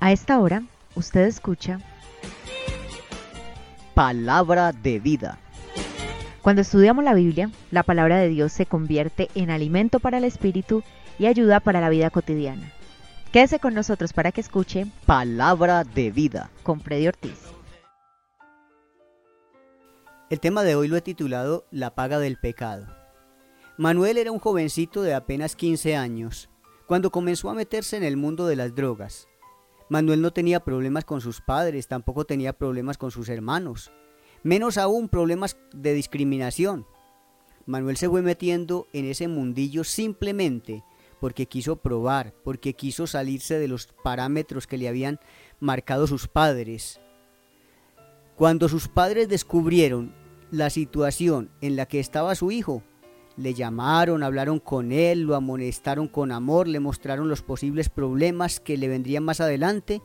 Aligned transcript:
A 0.00 0.12
esta 0.12 0.38
hora, 0.38 0.62
usted 0.94 1.22
escucha 1.22 1.80
Palabra 3.94 4.72
de 4.72 5.00
vida. 5.00 5.40
Cuando 6.40 6.62
estudiamos 6.62 7.02
la 7.02 7.14
Biblia, 7.14 7.50
la 7.72 7.82
palabra 7.82 8.18
de 8.18 8.28
Dios 8.28 8.52
se 8.52 8.64
convierte 8.64 9.28
en 9.34 9.50
alimento 9.50 9.98
para 9.98 10.18
el 10.18 10.24
espíritu 10.24 10.84
y 11.18 11.26
ayuda 11.26 11.58
para 11.58 11.80
la 11.80 11.88
vida 11.88 12.10
cotidiana. 12.10 12.72
Quédese 13.32 13.58
con 13.58 13.74
nosotros 13.74 14.12
para 14.12 14.30
que 14.30 14.40
escuche 14.40 14.86
Palabra 15.04 15.82
de 15.82 16.12
vida 16.12 16.48
con 16.62 16.80
Freddy 16.80 17.08
Ortiz. 17.08 17.40
El 20.30 20.38
tema 20.38 20.62
de 20.62 20.76
hoy 20.76 20.86
lo 20.86 20.96
he 20.96 21.02
titulado 21.02 21.66
La 21.72 21.96
paga 21.96 22.20
del 22.20 22.36
pecado. 22.36 22.86
Manuel 23.76 24.16
era 24.16 24.30
un 24.30 24.38
jovencito 24.38 25.02
de 25.02 25.14
apenas 25.14 25.56
15 25.56 25.96
años 25.96 26.48
cuando 26.86 27.10
comenzó 27.10 27.50
a 27.50 27.54
meterse 27.54 27.96
en 27.96 28.04
el 28.04 28.16
mundo 28.16 28.46
de 28.46 28.54
las 28.54 28.74
drogas. 28.76 29.26
Manuel 29.88 30.20
no 30.20 30.32
tenía 30.32 30.60
problemas 30.60 31.04
con 31.04 31.20
sus 31.20 31.40
padres, 31.40 31.88
tampoco 31.88 32.24
tenía 32.24 32.52
problemas 32.52 32.98
con 32.98 33.10
sus 33.10 33.28
hermanos, 33.28 33.90
menos 34.42 34.76
aún 34.76 35.08
problemas 35.08 35.56
de 35.72 35.94
discriminación. 35.94 36.86
Manuel 37.66 37.96
se 37.96 38.08
fue 38.08 38.22
metiendo 38.22 38.86
en 38.92 39.06
ese 39.06 39.28
mundillo 39.28 39.84
simplemente 39.84 40.82
porque 41.20 41.46
quiso 41.46 41.76
probar, 41.76 42.32
porque 42.44 42.74
quiso 42.74 43.06
salirse 43.06 43.58
de 43.58 43.68
los 43.68 43.88
parámetros 44.04 44.66
que 44.66 44.78
le 44.78 44.88
habían 44.88 45.18
marcado 45.60 46.06
sus 46.06 46.28
padres. 46.28 47.00
Cuando 48.36 48.68
sus 48.68 48.88
padres 48.88 49.28
descubrieron 49.28 50.14
la 50.50 50.70
situación 50.70 51.50
en 51.60 51.76
la 51.76 51.86
que 51.86 52.00
estaba 52.00 52.34
su 52.34 52.50
hijo, 52.50 52.82
le 53.38 53.54
llamaron, 53.54 54.22
hablaron 54.22 54.58
con 54.58 54.90
él, 54.90 55.22
lo 55.22 55.36
amonestaron 55.36 56.08
con 56.08 56.32
amor, 56.32 56.66
le 56.66 56.80
mostraron 56.80 57.28
los 57.28 57.42
posibles 57.42 57.88
problemas 57.88 58.58
que 58.58 58.76
le 58.76 58.88
vendrían 58.88 59.22
más 59.22 59.40
adelante. 59.40 60.02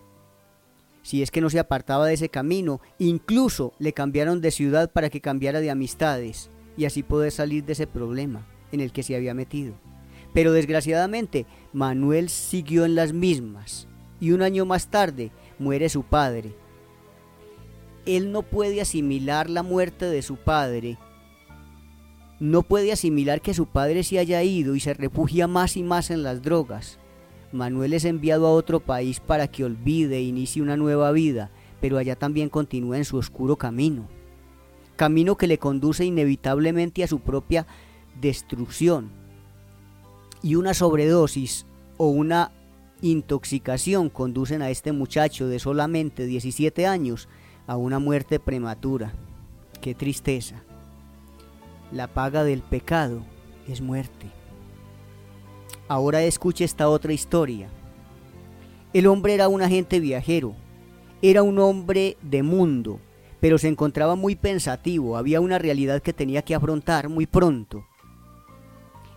Si 1.01 1.23
es 1.23 1.31
que 1.31 1.41
no 1.41 1.49
se 1.49 1.59
apartaba 1.59 2.05
de 2.05 2.13
ese 2.13 2.29
camino, 2.29 2.79
incluso 2.99 3.73
le 3.79 3.91
cambiaron 3.91 4.39
de 4.39 4.51
ciudad 4.51 4.91
para 4.91 5.09
que 5.09 5.19
cambiara 5.19 5.59
de 5.59 5.71
amistades 5.71 6.49
y 6.77 6.85
así 6.85 7.01
poder 7.01 7.31
salir 7.31 7.65
de 7.65 7.73
ese 7.73 7.87
problema 7.87 8.45
en 8.71 8.79
el 8.79 8.91
que 8.91 9.03
se 9.03 9.15
había 9.15 9.33
metido. 9.33 9.73
Pero 10.33 10.53
desgraciadamente 10.53 11.45
Manuel 11.73 12.29
siguió 12.29 12.85
en 12.85 12.95
las 12.95 13.13
mismas 13.13 13.87
y 14.19 14.31
un 14.31 14.43
año 14.43 14.65
más 14.65 14.87
tarde 14.87 15.31
muere 15.57 15.89
su 15.89 16.03
padre. 16.03 16.53
Él 18.05 18.31
no 18.31 18.43
puede 18.43 18.79
asimilar 18.79 19.49
la 19.49 19.63
muerte 19.63 20.05
de 20.05 20.21
su 20.21 20.35
padre 20.35 20.97
no 22.39 22.63
puede 22.63 22.91
asimilar 22.91 23.41
que 23.41 23.53
su 23.53 23.67
padre 23.67 24.03
se 24.03 24.19
haya 24.19 24.43
ido 24.43 24.75
y 24.75 24.79
se 24.79 24.93
refugia 24.93 25.47
más 25.47 25.77
y 25.77 25.83
más 25.83 26.09
en 26.09 26.23
las 26.23 26.41
drogas. 26.41 26.99
Manuel 27.51 27.93
es 27.93 28.05
enviado 28.05 28.47
a 28.47 28.51
otro 28.51 28.79
país 28.79 29.19
para 29.19 29.47
que 29.47 29.63
olvide 29.63 30.17
e 30.17 30.23
inicie 30.23 30.61
una 30.61 30.75
nueva 30.75 31.11
vida, 31.11 31.51
pero 31.79 31.97
allá 31.97 32.15
también 32.15 32.49
continúa 32.49 32.97
en 32.97 33.05
su 33.05 33.17
oscuro 33.17 33.57
camino. 33.57 34.07
Camino 34.95 35.37
que 35.37 35.47
le 35.47 35.59
conduce 35.59 36.05
inevitablemente 36.05 37.03
a 37.03 37.07
su 37.07 37.19
propia 37.19 37.67
destrucción. 38.19 39.11
Y 40.41 40.55
una 40.55 40.73
sobredosis 40.73 41.65
o 41.97 42.07
una 42.07 42.51
intoxicación 43.01 44.09
conducen 44.09 44.61
a 44.61 44.69
este 44.69 44.91
muchacho 44.91 45.47
de 45.47 45.59
solamente 45.59 46.25
17 46.25 46.87
años 46.87 47.27
a 47.67 47.77
una 47.77 47.99
muerte 47.99 48.39
prematura. 48.39 49.13
Qué 49.81 49.93
tristeza. 49.93 50.63
La 51.91 52.07
paga 52.07 52.43
del 52.43 52.61
pecado 52.61 53.23
es 53.67 53.81
muerte. 53.81 54.31
Ahora 55.87 56.23
escuche 56.23 56.63
esta 56.63 56.89
otra 56.89 57.13
historia. 57.13 57.69
El 58.93 59.07
hombre 59.07 59.33
era 59.33 59.47
un 59.47 59.61
agente 59.61 59.99
viajero, 59.99 60.55
era 61.21 61.43
un 61.43 61.59
hombre 61.59 62.17
de 62.21 62.43
mundo, 62.43 62.99
pero 63.39 63.57
se 63.57 63.67
encontraba 63.67 64.15
muy 64.15 64.35
pensativo, 64.35 65.17
había 65.17 65.41
una 65.41 65.59
realidad 65.59 66.01
que 66.01 66.13
tenía 66.13 66.41
que 66.41 66.55
afrontar 66.55 67.09
muy 67.09 67.25
pronto. 67.25 67.85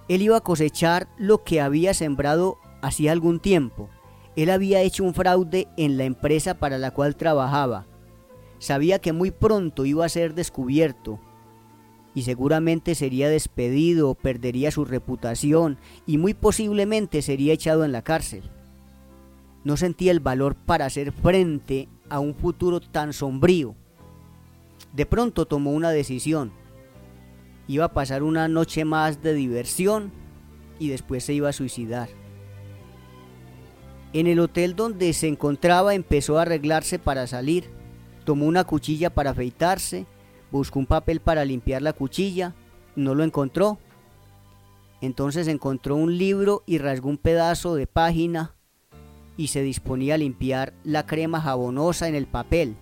Él 0.09 0.23
iba 0.23 0.37
a 0.37 0.43
cosechar 0.43 1.09
lo 1.19 1.45
que 1.45 1.61
había 1.61 1.95
sembrado 1.95 2.59
hacía 2.81 3.13
algún 3.13 3.41
tiempo. 3.41 3.89
Él 4.37 4.51
había 4.51 4.83
hecho 4.83 5.03
un 5.05 5.15
fraude 5.15 5.69
en 5.77 5.97
la 5.97 6.05
empresa 6.05 6.55
para 6.55 6.79
la 6.79 6.91
cual 6.91 7.17
trabajaba. 7.17 7.87
Sabía 8.59 8.99
que 8.99 9.13
muy 9.13 9.31
pronto 9.31 9.85
iba 9.85 10.05
a 10.05 10.09
ser 10.09 10.35
descubierto 10.35 11.21
y 12.17 12.23
seguramente 12.23 12.95
sería 12.95 13.29
despedido, 13.29 14.15
perdería 14.15 14.71
su 14.71 14.87
reputación 14.87 15.77
y 16.07 16.17
muy 16.17 16.33
posiblemente 16.33 17.21
sería 17.21 17.53
echado 17.53 17.85
en 17.85 17.93
la 17.93 18.01
cárcel. 18.01 18.43
No 19.65 19.77
sentía 19.77 20.13
el 20.13 20.21
valor 20.21 20.55
para 20.55 20.87
hacer 20.87 21.13
frente 21.13 21.91
a 22.09 22.19
un 22.19 22.35
futuro 22.35 22.81
tan 22.81 23.13
sombrío. 23.13 23.75
De 24.95 25.05
pronto 25.05 25.45
tomó 25.45 25.73
una 25.73 25.91
decisión. 25.91 26.53
Iba 27.69 27.85
a 27.85 27.93
pasar 27.93 28.23
una 28.23 28.49
noche 28.49 28.87
más 28.87 29.23
de 29.23 29.35
diversión 29.35 30.11
y 30.79 30.89
después 30.89 31.23
se 31.23 31.35
iba 31.35 31.51
a 31.51 31.53
suicidar. 31.53 32.09
En 34.15 34.27
el 34.27 34.41
hotel 34.41 34.75
donde 34.75 35.13
se 35.13 35.29
encontraba 35.29 35.95
empezó 35.95 36.39
a 36.39 36.43
arreglarse 36.43 36.99
para 36.99 37.27
salir. 37.27 37.69
Tomó 38.25 38.47
una 38.47 38.65
cuchilla 38.65 39.11
para 39.11 39.33
afeitarse 39.33 40.07
buscó 40.51 40.79
un 40.79 40.87
papel 40.87 41.21
para 41.21 41.45
limpiar 41.45 41.83
la 41.83 41.93
cuchilla, 41.93 42.55
no 42.95 43.15
lo 43.15 43.25
encontró. 43.25 43.79
Entonces 45.01 45.49
encontró 45.49 45.97
un 45.97 46.17
libro 46.17 46.63
y 46.67 46.79
rasgó 46.79 47.09
un 47.09 47.19
pedazo 47.19 47.75
de 47.75 47.87
página 47.87 48.55
y 49.37 49.49
se 49.49 49.63
disponía 49.63 50.15
a 50.15 50.19
limpiar 50.19 50.73
la 50.85 51.07
crema 51.07 51.41
jabonosa 51.41 52.09
en 52.09 52.15
el 52.15 52.27
papel, 52.27 52.75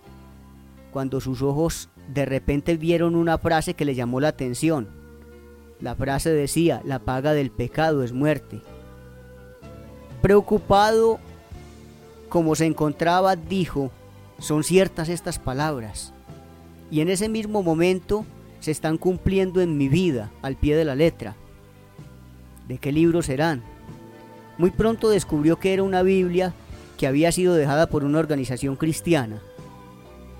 cuando 0.91 1.19
sus 1.19 1.41
ojos 1.41 1.89
de 2.13 2.25
repente 2.25 2.77
vieron 2.77 3.15
una 3.15 3.37
frase 3.37 3.73
que 3.73 3.85
le 3.85 3.95
llamó 3.95 4.21
la 4.21 4.29
atención. 4.29 4.87
La 5.81 5.95
frase 5.95 6.29
decía, 6.29 6.81
la 6.85 6.99
paga 6.99 7.33
del 7.33 7.51
pecado 7.51 8.03
es 8.03 8.13
muerte. 8.13 8.61
Preocupado 10.21 11.19
como 12.29 12.55
se 12.55 12.65
encontraba, 12.65 13.35
dijo, 13.35 13.91
son 14.39 14.63
ciertas 14.63 15.09
estas 15.09 15.37
palabras 15.37 16.14
y 16.91 17.01
en 17.01 17.09
ese 17.09 17.29
mismo 17.29 17.63
momento 17.63 18.25
se 18.59 18.71
están 18.71 18.97
cumpliendo 18.97 19.61
en 19.61 19.77
mi 19.77 19.89
vida 19.89 20.31
al 20.41 20.55
pie 20.55 20.75
de 20.75 20.85
la 20.85 20.95
letra. 20.95 21.35
¿De 22.67 22.77
qué 22.77 22.91
libro 22.91 23.21
serán? 23.21 23.63
Muy 24.57 24.71
pronto 24.71 25.09
descubrió 25.09 25.59
que 25.59 25.73
era 25.73 25.83
una 25.83 26.01
Biblia 26.01 26.53
que 26.97 27.07
había 27.07 27.31
sido 27.31 27.53
dejada 27.53 27.87
por 27.87 28.03
una 28.03 28.19
organización 28.19 28.75
cristiana. 28.75 29.41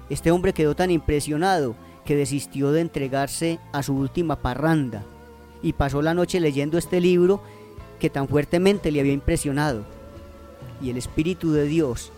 Este 0.10 0.32
hombre 0.32 0.54
quedó 0.54 0.76
tan 0.76 0.92
impresionado 0.92 1.76
que 2.06 2.16
desistió 2.16 2.72
de 2.72 2.82
entregarse 2.82 3.60
a 3.74 3.84
su 3.84 3.96
última 3.96 4.38
parranda 4.38 5.04
y 5.62 5.74
pasó 5.74 6.02
la 6.02 6.14
noche 6.14 6.40
leyendo 6.40 6.78
este 6.78 7.02
libro 7.02 7.42
que 8.00 8.10
tan 8.10 8.28
fuertemente 8.28 8.92
le 8.92 9.00
había 9.00 9.14
impresionado. 9.14 9.84
Y 10.82 10.90
el 10.90 10.98
Espíritu 10.98 11.52
de 11.52 11.66
Dios 11.66 12.12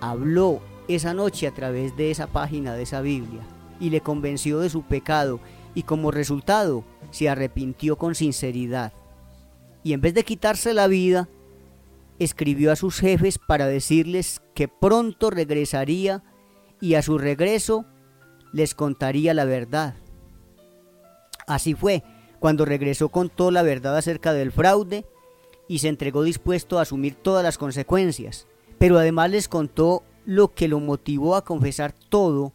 habló 0.00 0.60
esa 0.88 1.14
noche 1.14 1.46
a 1.46 1.54
través 1.54 1.96
de 1.96 2.10
esa 2.10 2.26
página 2.26 2.74
de 2.74 2.82
esa 2.82 3.00
Biblia 3.00 3.42
y 3.78 3.90
le 3.90 4.00
convenció 4.00 4.60
de 4.60 4.70
su 4.70 4.82
pecado 4.82 5.40
y 5.74 5.82
como 5.82 6.10
resultado 6.10 6.84
se 7.10 7.28
arrepintió 7.28 7.96
con 7.96 8.14
sinceridad. 8.14 8.92
Y 9.84 9.92
en 9.92 10.00
vez 10.00 10.14
de 10.14 10.24
quitarse 10.24 10.74
la 10.74 10.86
vida, 10.86 11.28
escribió 12.18 12.72
a 12.72 12.76
sus 12.76 12.98
jefes 12.98 13.38
para 13.38 13.66
decirles 13.66 14.42
que 14.54 14.66
pronto 14.68 15.30
regresaría 15.30 16.24
y 16.80 16.94
a 16.94 17.02
su 17.02 17.18
regreso 17.18 17.84
les 18.52 18.74
contaría 18.74 19.34
la 19.34 19.44
verdad. 19.44 19.94
Así 21.46 21.74
fue, 21.74 22.02
cuando 22.40 22.64
regresó 22.64 23.08
contó 23.08 23.50
la 23.50 23.62
verdad 23.62 23.96
acerca 23.96 24.32
del 24.32 24.52
fraude 24.52 25.06
y 25.68 25.78
se 25.78 25.88
entregó 25.88 26.22
dispuesto 26.22 26.78
a 26.78 26.82
asumir 26.82 27.14
todas 27.14 27.44
las 27.44 27.58
consecuencias, 27.58 28.46
pero 28.78 28.98
además 28.98 29.30
les 29.30 29.48
contó 29.48 30.02
lo 30.28 30.52
que 30.52 30.68
lo 30.68 30.78
motivó 30.78 31.36
a 31.36 31.42
confesar 31.42 31.94
todo 31.94 32.52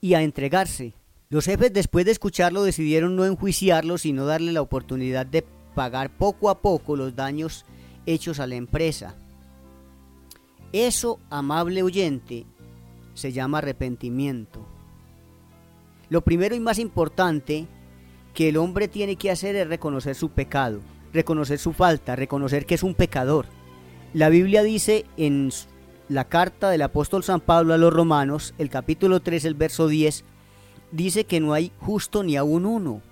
y 0.00 0.14
a 0.14 0.22
entregarse. 0.22 0.94
Los 1.28 1.44
jefes 1.44 1.70
después 1.70 2.06
de 2.06 2.12
escucharlo 2.12 2.62
decidieron 2.62 3.14
no 3.14 3.26
enjuiciarlo, 3.26 3.98
sino 3.98 4.24
darle 4.24 4.52
la 4.52 4.62
oportunidad 4.62 5.26
de 5.26 5.44
pagar 5.74 6.08
poco 6.16 6.48
a 6.48 6.62
poco 6.62 6.96
los 6.96 7.14
daños 7.14 7.66
hechos 8.06 8.40
a 8.40 8.46
la 8.46 8.54
empresa. 8.54 9.14
Eso, 10.72 11.20
amable 11.28 11.82
oyente, 11.82 12.46
se 13.12 13.32
llama 13.32 13.58
arrepentimiento. 13.58 14.66
Lo 16.08 16.22
primero 16.22 16.54
y 16.54 16.60
más 16.60 16.78
importante 16.78 17.66
que 18.32 18.48
el 18.48 18.56
hombre 18.56 18.88
tiene 18.88 19.16
que 19.16 19.30
hacer 19.30 19.56
es 19.56 19.68
reconocer 19.68 20.14
su 20.14 20.30
pecado, 20.30 20.80
reconocer 21.12 21.58
su 21.58 21.74
falta, 21.74 22.16
reconocer 22.16 22.64
que 22.64 22.76
es 22.76 22.82
un 22.82 22.94
pecador. 22.94 23.44
La 24.14 24.30
Biblia 24.30 24.62
dice 24.62 25.04
en 25.18 25.50
la 26.08 26.24
carta 26.24 26.70
del 26.70 26.82
apóstol 26.82 27.22
San 27.22 27.40
Pablo 27.40 27.74
a 27.74 27.78
los 27.78 27.92
romanos, 27.92 28.54
el 28.58 28.70
capítulo 28.70 29.20
3, 29.20 29.44
el 29.44 29.54
verso 29.54 29.88
10, 29.88 30.24
dice 30.90 31.24
que 31.24 31.40
no 31.40 31.52
hay 31.52 31.72
justo 31.78 32.22
ni 32.22 32.36
aún 32.36 32.64
uno. 32.64 33.02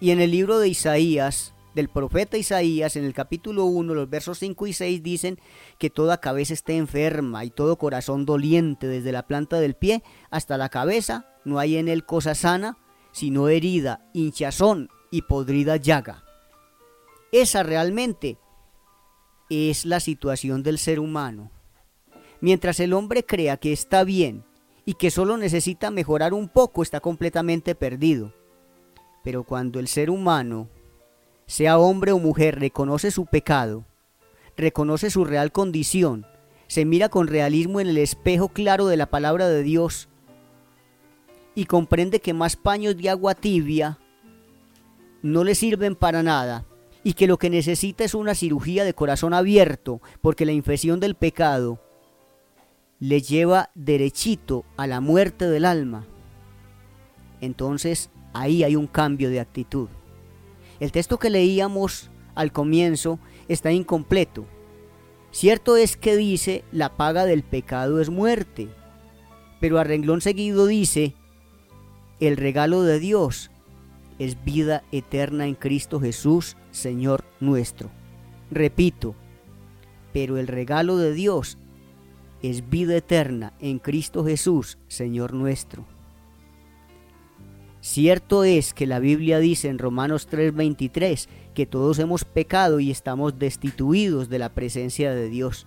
Y 0.00 0.10
en 0.10 0.20
el 0.20 0.30
libro 0.30 0.58
de 0.58 0.68
Isaías, 0.68 1.54
del 1.74 1.88
profeta 1.88 2.38
Isaías 2.38 2.96
en 2.96 3.04
el 3.04 3.12
capítulo 3.12 3.64
1, 3.66 3.94
los 3.94 4.08
versos 4.08 4.38
5 4.38 4.66
y 4.66 4.72
6 4.72 5.02
dicen 5.02 5.38
que 5.78 5.90
toda 5.90 6.20
cabeza 6.20 6.54
esté 6.54 6.76
enferma 6.76 7.44
y 7.44 7.50
todo 7.50 7.76
corazón 7.76 8.24
doliente 8.24 8.86
desde 8.86 9.12
la 9.12 9.26
planta 9.26 9.60
del 9.60 9.74
pie 9.74 10.02
hasta 10.30 10.56
la 10.56 10.70
cabeza, 10.70 11.26
no 11.44 11.58
hay 11.58 11.76
en 11.76 11.88
él 11.88 12.04
cosa 12.04 12.34
sana, 12.34 12.78
sino 13.12 13.48
herida, 13.48 14.08
hinchazón 14.14 14.88
y 15.10 15.22
podrida 15.22 15.76
llaga. 15.76 16.24
Esa 17.30 17.62
realmente 17.62 18.38
es 19.50 19.84
la 19.84 20.00
situación 20.00 20.62
del 20.62 20.78
ser 20.78 20.98
humano. 20.98 21.50
Mientras 22.40 22.80
el 22.80 22.92
hombre 22.92 23.24
crea 23.24 23.56
que 23.56 23.72
está 23.72 24.04
bien 24.04 24.44
y 24.84 24.94
que 24.94 25.10
solo 25.10 25.36
necesita 25.36 25.90
mejorar 25.90 26.32
un 26.32 26.48
poco, 26.48 26.82
está 26.82 27.00
completamente 27.00 27.74
perdido. 27.74 28.32
Pero 29.24 29.44
cuando 29.44 29.80
el 29.80 29.88
ser 29.88 30.10
humano, 30.10 30.68
sea 31.46 31.78
hombre 31.78 32.12
o 32.12 32.18
mujer, 32.18 32.60
reconoce 32.60 33.10
su 33.10 33.26
pecado, 33.26 33.84
reconoce 34.56 35.10
su 35.10 35.24
real 35.24 35.52
condición, 35.52 36.26
se 36.68 36.84
mira 36.84 37.08
con 37.08 37.26
realismo 37.26 37.80
en 37.80 37.88
el 37.88 37.98
espejo 37.98 38.48
claro 38.48 38.86
de 38.86 38.96
la 38.96 39.06
palabra 39.06 39.48
de 39.48 39.62
Dios 39.62 40.08
y 41.54 41.64
comprende 41.64 42.20
que 42.20 42.34
más 42.34 42.56
paños 42.56 42.96
de 42.96 43.10
agua 43.10 43.34
tibia 43.34 43.98
no 45.22 45.44
le 45.44 45.54
sirven 45.54 45.96
para 45.96 46.22
nada 46.22 46.66
y 47.02 47.14
que 47.14 47.26
lo 47.26 47.38
que 47.38 47.50
necesita 47.50 48.04
es 48.04 48.14
una 48.14 48.34
cirugía 48.34 48.84
de 48.84 48.94
corazón 48.94 49.34
abierto 49.34 50.00
porque 50.20 50.46
la 50.46 50.52
infección 50.52 51.00
del 51.00 51.14
pecado 51.14 51.80
le 53.00 53.20
lleva 53.20 53.70
derechito 53.74 54.64
a 54.76 54.86
la 54.86 55.00
muerte 55.00 55.46
del 55.48 55.64
alma. 55.64 56.06
Entonces 57.40 58.10
ahí 58.32 58.64
hay 58.64 58.76
un 58.76 58.86
cambio 58.86 59.30
de 59.30 59.40
actitud. 59.40 59.88
El 60.80 60.92
texto 60.92 61.18
que 61.18 61.30
leíamos 61.30 62.10
al 62.34 62.52
comienzo 62.52 63.18
está 63.48 63.72
incompleto. 63.72 64.46
Cierto 65.30 65.76
es 65.76 65.96
que 65.96 66.16
dice 66.16 66.64
la 66.72 66.96
paga 66.96 67.24
del 67.24 67.42
pecado 67.42 68.00
es 68.00 68.10
muerte, 68.10 68.68
pero 69.60 69.78
a 69.78 69.84
renglón 69.84 70.20
seguido 70.20 70.66
dice 70.66 71.14
el 72.20 72.36
regalo 72.36 72.82
de 72.82 72.98
Dios 72.98 73.50
es 74.18 74.42
vida 74.42 74.82
eterna 74.90 75.46
en 75.46 75.54
Cristo 75.54 76.00
Jesús, 76.00 76.56
Señor 76.72 77.24
nuestro. 77.38 77.90
Repito, 78.50 79.14
pero 80.12 80.38
el 80.38 80.48
regalo 80.48 80.96
de 80.96 81.12
Dios 81.12 81.58
es 82.42 82.68
vida 82.68 82.96
eterna 82.96 83.52
en 83.60 83.78
Cristo 83.78 84.24
Jesús, 84.24 84.78
Señor 84.88 85.34
nuestro. 85.34 85.84
Cierto 87.80 88.44
es 88.44 88.74
que 88.74 88.86
la 88.86 88.98
Biblia 88.98 89.38
dice 89.38 89.68
en 89.68 89.78
Romanos 89.78 90.28
3:23 90.28 91.28
que 91.54 91.66
todos 91.66 91.98
hemos 91.98 92.24
pecado 92.24 92.80
y 92.80 92.90
estamos 92.90 93.38
destituidos 93.38 94.28
de 94.28 94.38
la 94.38 94.50
presencia 94.50 95.14
de 95.14 95.28
Dios, 95.28 95.66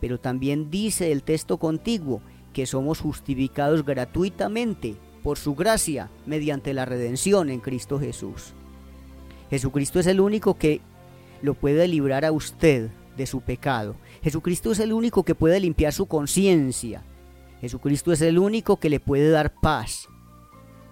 pero 0.00 0.18
también 0.18 0.70
dice 0.70 1.12
el 1.12 1.22
texto 1.22 1.58
contiguo 1.58 2.20
que 2.52 2.66
somos 2.66 3.00
justificados 3.00 3.84
gratuitamente 3.84 4.96
por 5.22 5.38
su 5.38 5.54
gracia 5.54 6.10
mediante 6.26 6.74
la 6.74 6.84
redención 6.84 7.48
en 7.50 7.60
Cristo 7.60 8.00
Jesús. 8.00 8.54
Jesucristo 9.50 10.00
es 10.00 10.06
el 10.06 10.20
único 10.20 10.54
que 10.54 10.80
lo 11.42 11.54
puede 11.54 11.86
librar 11.86 12.24
a 12.24 12.32
usted 12.32 12.90
de 13.16 13.26
su 13.26 13.40
pecado. 13.40 13.96
Jesucristo 14.22 14.72
es 14.72 14.78
el 14.80 14.92
único 14.92 15.22
que 15.24 15.34
puede 15.34 15.60
limpiar 15.60 15.92
su 15.92 16.06
conciencia. 16.06 17.04
Jesucristo 17.60 18.12
es 18.12 18.20
el 18.22 18.38
único 18.38 18.78
que 18.78 18.90
le 18.90 19.00
puede 19.00 19.30
dar 19.30 19.54
paz. 19.60 20.08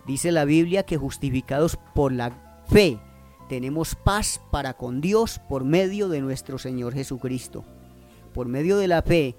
Dice 0.07 0.33
la 0.33 0.45
Biblia 0.45 0.85
que 0.85 0.97
justificados 0.97 1.79
por 1.95 2.13
la 2.13 2.63
fe 2.69 2.99
tenemos 3.49 3.97
paz 3.97 4.41
para 4.53 4.75
con 4.75 5.01
Dios 5.01 5.41
por 5.49 5.65
medio 5.65 6.09
de 6.09 6.21
nuestro 6.21 6.59
Señor 6.59 6.95
Jesucristo. 6.95 7.65
Por 8.33 8.47
medio 8.47 8.79
de 8.79 8.87
la 8.87 9.03
fe, 9.03 9.35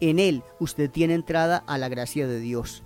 en 0.00 0.18
Él 0.18 0.42
usted 0.60 0.90
tiene 0.90 1.14
entrada 1.14 1.64
a 1.66 1.78
la 1.78 1.88
gracia 1.88 2.26
de 2.26 2.38
Dios. 2.38 2.82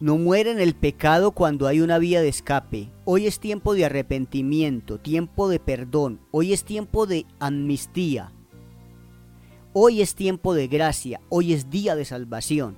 No 0.00 0.16
muere 0.16 0.52
en 0.52 0.60
el 0.60 0.76
pecado 0.76 1.32
cuando 1.32 1.66
hay 1.66 1.80
una 1.80 1.98
vía 1.98 2.22
de 2.22 2.28
escape. 2.28 2.88
Hoy 3.04 3.26
es 3.26 3.40
tiempo 3.40 3.74
de 3.74 3.84
arrepentimiento, 3.84 5.00
tiempo 5.00 5.48
de 5.48 5.58
perdón. 5.58 6.20
Hoy 6.30 6.52
es 6.52 6.62
tiempo 6.62 7.08
de 7.08 7.26
amnistía. 7.40 8.30
Hoy 9.72 10.00
es 10.00 10.14
tiempo 10.14 10.54
de 10.54 10.68
gracia. 10.68 11.20
Hoy 11.30 11.52
es 11.52 11.68
día 11.68 11.96
de 11.96 12.04
salvación. 12.04 12.76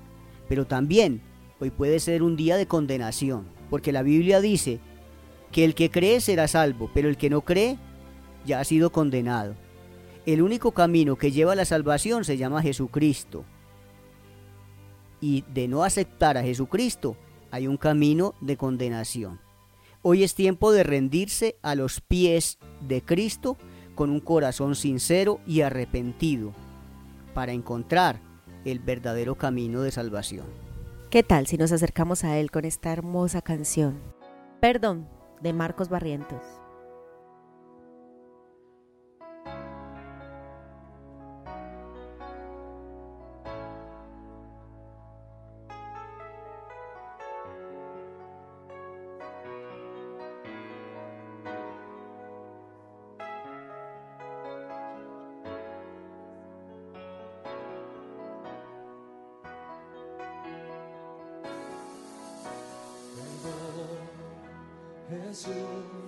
Pero 0.49 0.67
también 0.67 1.20
hoy 1.61 1.69
puede 1.69 2.00
ser 2.00 2.22
un 2.22 2.37
día 2.37 2.56
de 2.56 2.67
condenación. 2.67 3.44
Porque 3.69 3.93
la 3.93 4.02
Biblia 4.02 4.40
dice 4.40 4.81
que 5.52 5.67
el 5.67 5.75
que 5.75 5.90
cree 5.90 6.22
será 6.22 6.49
salvo, 6.49 6.90
pero 6.94 7.11
el 7.11 7.19
que 7.19 7.28
no 7.28 7.43
cree 7.43 7.76
ya 8.46 8.61
ha 8.61 8.64
sido 8.64 8.93
condenado. 8.93 9.56
El 10.25 10.40
único 10.40 10.72
camino 10.72 11.17
que 11.17 11.32
lleva 11.32 11.52
a 11.52 11.56
la 11.56 11.67
salvación 11.67 12.25
se 12.25 12.38
llama 12.38 12.62
Jesucristo 12.62 13.44
y 15.20 15.43
de 15.52 15.69
no 15.69 15.84
aceptar 15.84 16.37
a 16.37 16.43
Jesucristo, 16.43 17.17
hay 17.50 17.67
un 17.67 17.76
camino 17.76 18.34
de 18.40 18.56
condenación. 18.56 19.40
Hoy 20.02 20.22
es 20.22 20.34
tiempo 20.34 20.72
de 20.72 20.82
rendirse 20.82 21.56
a 21.62 21.75
los 21.75 22.00
pies 22.00 22.58
de 22.81 23.02
Cristo 23.02 23.58
con 23.94 24.11
un 24.11 24.20
corazón 24.20 24.75
sincero 24.75 25.40
y 25.46 25.61
arrepentido 25.61 26.55
para 27.34 27.52
encontrar 27.52 28.20
el 28.64 28.78
verdadero 28.78 29.37
camino 29.37 29.82
de 29.82 29.90
salvación. 29.90 30.46
¿Qué 31.11 31.22
tal 31.22 31.46
si 31.46 31.56
nos 31.56 31.72
acercamos 31.72 32.25
a 32.25 32.38
Él 32.38 32.50
con 32.50 32.64
esta 32.64 32.93
hermosa 32.93 33.43
canción? 33.43 34.00
Perdón, 34.61 35.08
de 35.43 35.52
Marcos 35.52 35.88
Barrientos. 35.88 36.60
Jesús, 65.31 66.00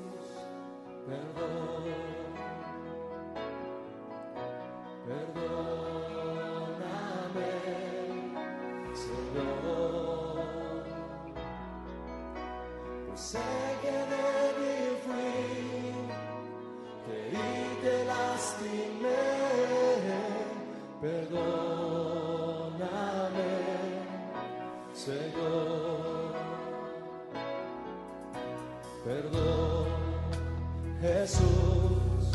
Jesús, 31.03 32.31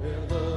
perdón. 0.00 0.47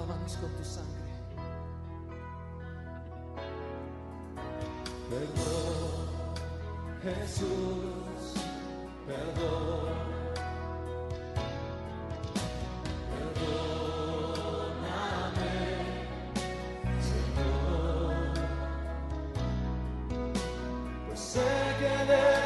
Lávanos 0.00 0.36
con 0.36 0.50
tu 0.56 0.64
sangre. 0.64 1.10
Perdón, 5.10 6.06
Jesús, 7.02 8.34
perdón. 9.06 10.10
Pues 21.08 21.20
sé 21.20 21.40
que 21.78 22.39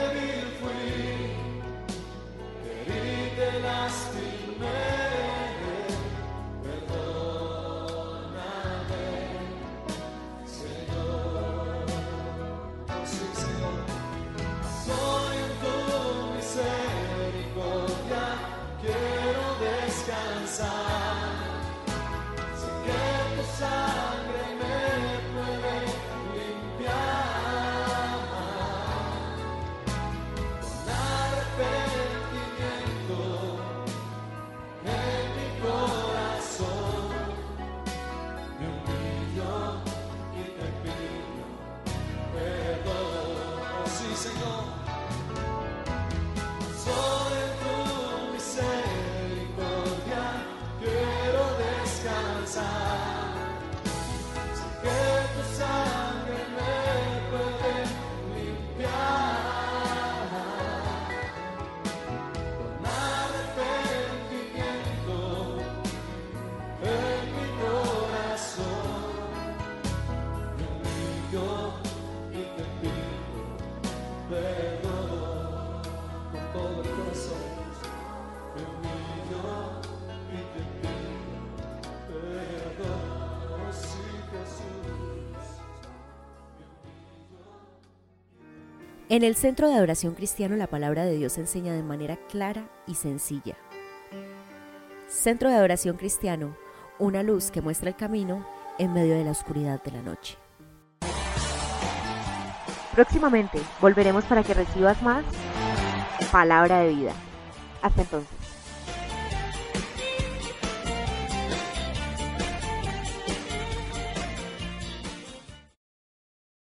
En 89.15 89.23
el 89.23 89.37
Centro 89.37 89.69
de 89.69 89.75
Adoración 89.75 90.17
Cristiano 90.17 90.57
la 90.57 90.67
palabra 90.67 91.05
de 91.05 91.15
Dios 91.15 91.35
se 91.35 91.43
enseña 91.43 91.73
de 91.73 91.85
manera 91.85 92.17
clara 92.29 92.69
y 92.85 92.97
sencilla. 92.97 93.55
Centro 95.07 95.51
de 95.51 95.55
Adoración 95.55 95.97
Cristiano, 95.97 96.57
una 96.99 97.23
luz 97.23 97.53
que 97.53 97.61
muestra 97.61 97.91
el 97.91 97.95
camino 97.95 98.45
en 98.77 98.93
medio 98.93 99.15
de 99.15 99.23
la 99.23 99.31
oscuridad 99.31 99.81
de 99.85 99.93
la 99.93 100.03
noche. 100.03 100.37
Próximamente 102.93 103.61
volveremos 103.81 104.25
para 104.25 104.43
que 104.43 104.53
recibas 104.53 105.01
más 105.01 105.25
palabra 106.33 106.81
de 106.81 106.89
vida. 106.93 107.13
Hasta 107.83 108.03
entonces. 108.03 108.44